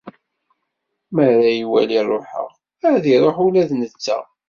[1.13, 2.47] Mi ara iwali ṛuḥeɣ,
[2.87, 4.17] ad d-iṛuḥ ula d netta.